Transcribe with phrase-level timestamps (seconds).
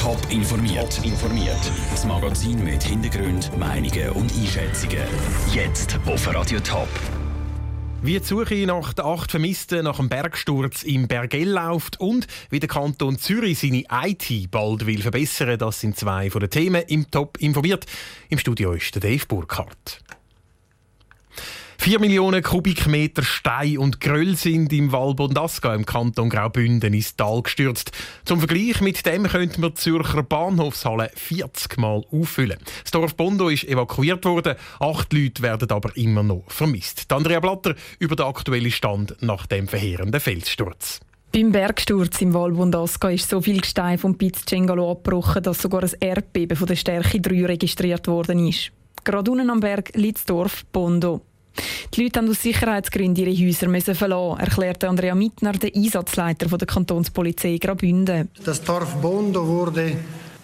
[0.00, 0.98] Top informiert.
[1.04, 1.58] informiert.
[1.90, 5.04] Das Magazin mit Hintergrund, Meinungen und Einschätzungen.
[5.52, 6.88] Jetzt auf Radio Top.
[8.00, 12.60] Wie die Suche nach den acht Vermissten nach dem Bergsturz im Bergell läuft und wie
[12.60, 17.10] der Kanton Zürich seine IT bald will verbessern, das sind zwei von den Themen im
[17.10, 17.84] Top informiert.
[18.30, 20.02] Im Studio ist der Dave Burkhardt.
[21.80, 27.40] 4 Millionen Kubikmeter Stein und Gröll sind im Val Bondasca im Kanton Graubünden ins Tal
[27.40, 27.92] gestürzt.
[28.26, 32.58] Zum Vergleich mit dem könnte man die Zürcher Bahnhofshalle 40 Mal auffüllen.
[32.82, 37.10] Das Dorf Bondo ist evakuiert worden, acht Leute werden aber immer noch vermisst.
[37.10, 41.00] Andrea Blatter über den aktuellen Stand nach dem verheerenden Felssturz.
[41.32, 45.82] Beim Bergsturz im Val Bondasca ist so viel Gestein vom Piz Cengalo abgebrochen, dass sogar
[45.82, 48.70] ein Erdbeben von der Stärke 3 registriert worden ist.
[49.02, 51.22] Gerade unten am Berg liegt das Dorf Bondo.
[51.94, 56.66] Die Leute haben aus Sicherheitsgründen ihre Häuser müssen verlassen, erklärte Andrea Mittner, der Einsatzleiter der
[56.66, 58.28] Kantonspolizei Graubünden.
[58.44, 59.96] Das Dorf Bondo wurde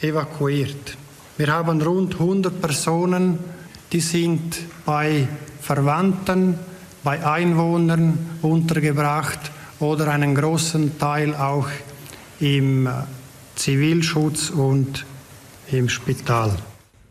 [0.00, 0.96] evakuiert.
[1.36, 3.38] Wir haben rund 100 Personen,
[3.92, 5.28] die sind bei
[5.60, 6.58] Verwandten,
[7.04, 9.38] bei Einwohnern untergebracht
[9.78, 11.68] oder einen großen Teil auch
[12.40, 12.88] im
[13.54, 15.06] Zivilschutz und
[15.70, 16.56] im Spital.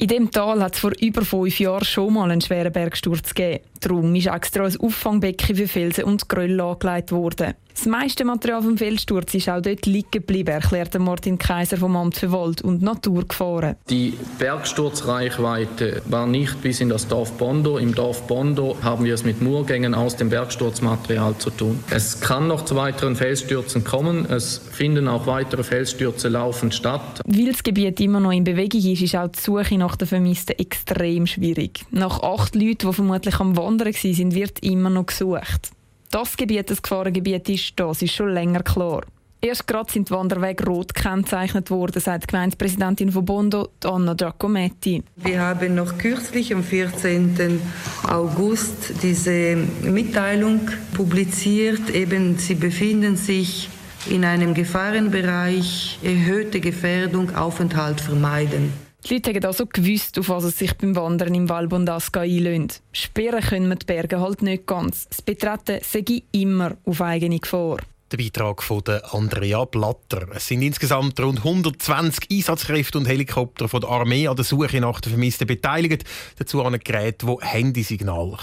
[0.00, 3.64] In dem Tal hat es vor über fünf Jahren schon mal einen schweren Bergsturz gegeben.
[3.80, 7.54] Darum ist extra ein Auffangbecken für Felsen und Gröll angelegt worden.
[7.74, 12.16] Das meiste Material vom Felssturz ist auch dort liegen geblieben, erklärte Martin Kaiser vom Amt
[12.16, 13.76] für Wald und Natur gefahren.
[13.88, 17.78] Die Bergsturzreichweite war nicht bis in das Dorf Bondo.
[17.78, 21.78] Im Dorf Bondo haben wir es mit Murgängen aus dem Bergsturzmaterial zu tun.
[21.90, 24.26] Es kann noch zu weiteren Felsstürzen kommen.
[24.28, 27.20] Es finden auch weitere Felsstürze laufend statt.
[27.26, 30.58] Weil das Gebiet immer noch in Bewegung ist, ist auch die Suche nach den Vermissten
[30.58, 31.84] extrem schwierig.
[31.92, 35.70] Nach acht Leuten, die vermutlich am Wandern waren, wird immer noch gesucht.
[36.10, 39.02] Das Gebiet das Gefahrengebiet ist, das ist schon länger klar.
[39.40, 45.04] Erst gerade sind die Wanderwege rot gekennzeichnet worden, sagt die Gemeindepräsidentin von Bondo, Anna Giacometti.
[45.16, 47.60] Wir haben noch kürzlich am 14.
[48.08, 51.90] August diese Mitteilung publiziert.
[51.90, 53.68] Eben, sie befinden sich
[54.10, 58.87] in einem Gefahrenbereich, erhöhte Gefährdung, Aufenthalt vermeiden.
[59.04, 62.82] Die Leute haben also gewusst, auf was es sich beim Wandern im Val Bondasca einlöhnt.
[62.92, 65.08] Sperren können wir die Berge halt nicht ganz.
[65.08, 67.78] Das Betreten sei immer auf eigene Gefahr.
[68.10, 68.82] Der Beitrag von
[69.12, 70.26] Andrea Blatter.
[70.34, 75.00] Es sind insgesamt rund 120 Einsatzkräfte und Helikopter von der Armee an der Suche nach
[75.00, 76.04] den Vermissten beteiligt.
[76.36, 78.36] Dazu an Gerät, die Handysignal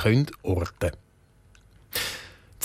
[0.44, 0.96] orten können.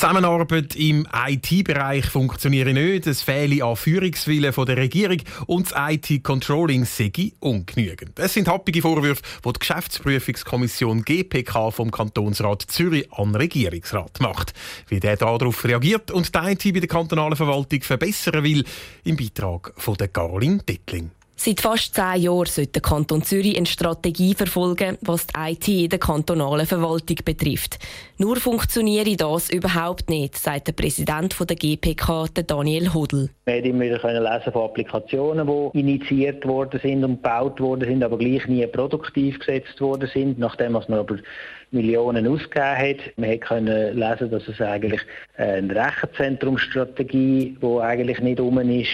[0.01, 7.13] Zusammenarbeit im IT-Bereich funktioniert nicht, es fehle an Führungswillen der Regierung und das IT-Controlling sei
[7.39, 8.19] ungenügend.
[8.19, 14.55] Es sind happige Vorwürfe, die die Geschäftsprüfungskommission GPK vom Kantonsrat Zürich an den Regierungsrat macht.
[14.89, 18.65] Wie der darauf reagiert und die IT bei der kantonalen Verwaltung verbessern will,
[19.05, 21.11] im Beitrag von der Caroline Dettling.
[21.43, 25.89] Seit fast zehn Jahren sollte der Kanton Zürich eine Strategie verfolgen, was die IT in
[25.89, 27.79] der kantonalen Verwaltung betrifft.
[28.19, 33.31] Nur funktioniere das überhaupt nicht, sagt der Präsident der GPK, Daniel Hudl.
[33.47, 38.05] Wir haben immer wieder lesen von Applikationen, die initiiert worden sind und gebaut worden sind,
[38.05, 41.17] aber gleich nie produktiv gesetzt worden sind, nachdem was man aber
[41.71, 43.17] Millionen ausgegeben hat.
[43.17, 45.01] Wir können lesen, dass es eigentlich
[45.39, 48.91] eine Rechenzentrumsstrategie, die eigentlich nicht um ist,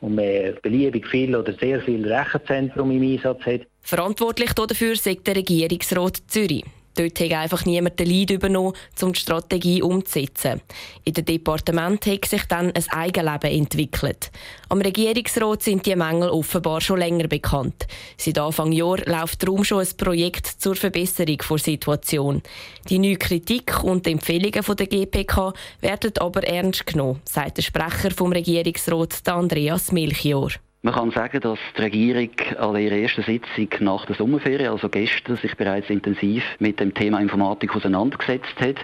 [0.00, 3.60] und man beliebig viel oder sehr viel Rechenzentrum im Einsatz hat.
[3.80, 6.64] Verantwortlich dafür sagt der Regierungsrat Zürich.
[6.98, 10.60] Dort hat einfach niemand den Leid übernommen, um die Strategie umzusetzen.
[11.04, 14.32] In dem Departement hat sich dann ein Eigenleben entwickelt.
[14.68, 17.86] Am Regierungsrat sind die Mängel offenbar schon länger bekannt.
[18.16, 22.42] Seit Anfang Jahr läuft darum schon ein Projekt zur Verbesserung der Situation.
[22.88, 28.32] Die neue Kritik und Empfehlungen der GPK werden aber ernst genommen, sagt der Sprecher vom
[28.32, 30.50] Regierungsrat Andreas Milchior.
[30.88, 35.36] Man kann sagen, dass die Regierung an ihrer ersten Sitzung nach der Sommerferien, also gestern,
[35.36, 38.76] sich bereits intensiv mit dem Thema Informatik auseinandergesetzt hat.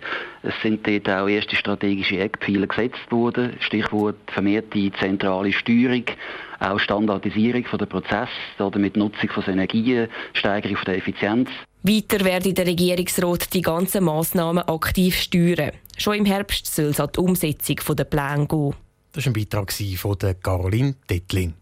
[0.42, 3.54] Es sind dort auch erste strategische Eckpfeiler gesetzt worden.
[3.60, 6.04] Stichwort vermehrte zentrale Steuerung,
[6.60, 8.28] auch Standardisierung der Prozesse,
[8.58, 11.48] damit Nutzung von Energien, Steigerung der Effizienz.
[11.84, 15.70] Weiter werde der Regierungsrat die ganzen Massnahmen aktiv steuern.
[15.96, 18.74] Schon im Herbst soll es an die Umsetzung der Pläne gehen.
[19.12, 21.54] Das war ein Beitrag von Caroline Dettling.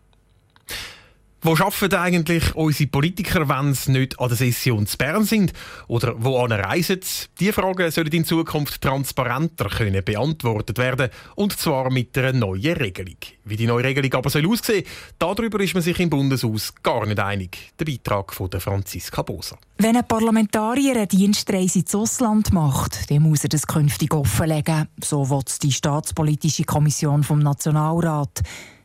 [1.44, 5.52] Wo arbeiten eigentlich unsere Politiker, wenn sie nicht an der Session zu Bern sind?
[5.88, 7.26] Oder wo reisen sie?
[7.40, 11.10] Diese Fragen sollen in Zukunft transparenter können beantwortet werden.
[11.34, 13.16] Und zwar mit einer neuen Regelung.
[13.44, 14.84] Wie die neue Regelung aber soll aussehen
[15.18, 17.72] darüber ist man sich im Bundeshaus gar nicht einig.
[17.76, 19.58] Der Beitrag von Franziska Bosa.
[19.78, 24.86] Wenn ein Parlamentarier eine Dienstreise ins Ausland macht, dann muss er das künftig offenlegen.
[25.02, 28.42] So will die Staatspolitische Kommission vom Nationalrat.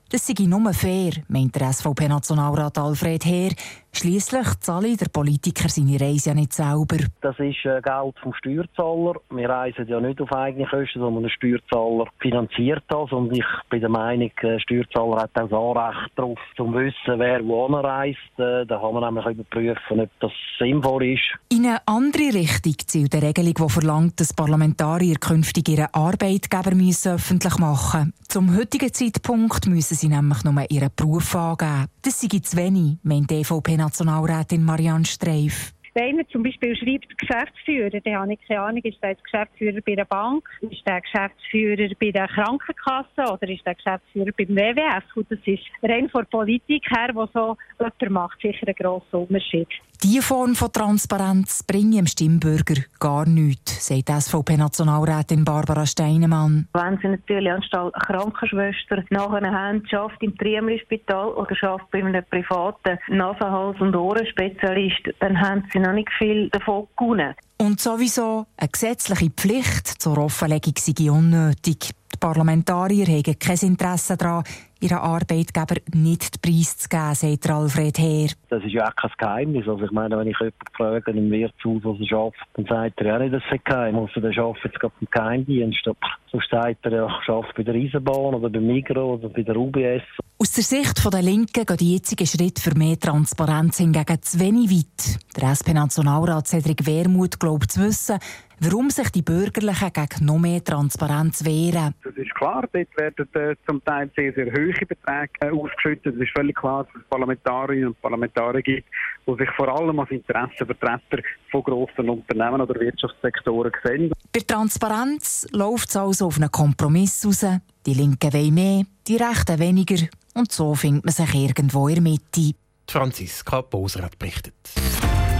[0.10, 3.52] Das sei nur fair, meint der SVP-Nationalrat Alfred Heer.
[3.98, 6.98] Schliesslich zahle der Politiker seine Reise ja nicht selber.
[7.22, 9.16] Das ist äh, Geld vom Steuerzahler.
[9.32, 13.12] Wir reisen ja nicht auf eigene Kosten, sondern der Steuerzahler finanziert das.
[13.12, 17.44] Und ich bin der Meinung, der Steuerzahler hat auch das Anrecht darauf, zu wissen, wer
[17.44, 18.20] wohin reist.
[18.38, 21.34] Äh, da kann man nämlich überprüfen, ob das sinnvoll ist.
[21.50, 27.14] In eine andere Richtung zielt eine Regelung, die verlangt, dass Parlamentarier künftig ihren Arbeitgeber müssen
[27.14, 28.14] öffentlich machen müssen.
[28.28, 31.88] Zum heutigen Zeitpunkt müssen sie nämlich nur ihren Beruf angeben.
[32.04, 33.44] Das sei zu wenig, meint die
[33.88, 35.77] EVP-Nationalrätin Marianne Streif.
[35.98, 39.96] Wenn man zum Beispiel schreibt Geschäftsführer, dann habe ich keine Ahnung, ist der Geschäftsführer bei
[39.96, 45.04] der Bank, ist der Geschäftsführer bei der Krankenkasse oder ist der Geschäftsführer beim WWF?
[45.16, 49.70] Und das ist rein von Politik her, wo so jemand macht, sicher einen grossen Unterschied.
[50.04, 56.68] Diese Form von Transparenz bringt dem Stimmbürger gar nichts, sagt SVP-Nationalrätin Barbara Steinemann.
[56.74, 63.00] Wenn Sie natürlich anstelle Krankenschwester nachher haben, schafft im Triemli-Spital oder schafft bei einem privaten
[63.08, 67.34] Nase-, Hals- und Ohrenspezialist, dann haben Sie noch nicht viel davon gewonnen.
[67.58, 71.92] Und sowieso eine gesetzliche Pflicht zur Offenlegung sei unnötig.
[72.14, 74.44] Die Parlamentarier haben kein Interesse daran,
[74.82, 78.30] ihren Arbeitgeber nicht preiszugeben, sagt Alfred Heer.
[78.50, 79.68] Das ist ja auch kein Geheimnis.
[79.68, 83.06] Also ich meine, wenn ich jemanden frage im Wirtshaus, was er arbeitet, dann sagt er
[83.08, 84.16] ja nicht, dass es geheim ist.
[84.16, 85.90] Also der arbeitet jetzt gerade beim Geheimdienst.
[86.32, 89.56] Sonst sagt er, ja, ich arbeite bei der Eisenbahn oder beim Migro oder bei der
[89.56, 90.04] UBS.
[90.40, 94.70] Aus der Sicht der Linken gehen die jetzigen Schritte für mehr Transparenz hingegen zu wenig
[94.70, 95.20] weit.
[95.36, 98.20] Der SP-Nationalrat Cedric Wermuth glaubt zu wissen,
[98.60, 101.94] warum sich die Bürgerlichen gegen noch mehr Transparenz wehren.
[102.04, 106.16] Das ist klar, dort werden äh, zum Teil sehr, sehr hohe Beträge äh, ausgeschüttet.
[106.16, 108.88] Es ist völlig klar, dass es Parlamentarierinnen und Parlamentarier gibt,
[109.28, 111.22] die sich vor allem als Interessenvertreter
[111.52, 114.12] von grossen Unternehmen oder Wirtschaftssektoren sehen.
[114.34, 117.46] Bei Transparenz läuft es also auf einen Kompromiss raus.
[117.86, 120.08] Die Linken wollen mehr, die Rechten weniger.
[120.34, 122.54] Und so findet man sich irgendwo in der Mitte.
[122.90, 124.54] Franziska Boser hat berichtet.